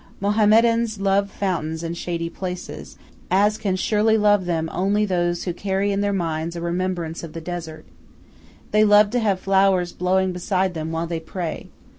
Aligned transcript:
Mohammedans 0.19 0.99
love 0.99 1.29
fountains 1.29 1.83
and 1.83 1.95
shady 1.95 2.27
places, 2.27 2.97
as 3.29 3.59
can 3.59 3.75
surely 3.75 4.17
love 4.17 4.45
them 4.45 4.67
only 4.73 5.05
those 5.05 5.43
who 5.43 5.53
carry 5.53 5.91
in 5.91 6.01
their 6.01 6.11
minds 6.11 6.55
a 6.55 6.59
remembrance 6.61 7.21
of 7.23 7.33
the 7.33 7.39
desert. 7.39 7.85
They 8.71 8.83
love 8.83 9.11
to 9.11 9.19
have 9.19 9.39
flowers 9.39 9.93
blowing 9.93 10.31
beside 10.31 10.73
them 10.73 10.91
while 10.91 11.05
they 11.05 11.19
pray. 11.19 11.69